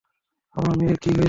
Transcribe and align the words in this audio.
আমার 0.55 0.73
মেয়ের 0.77 0.97
কী 0.97 1.09
হয়েছে? 1.09 1.19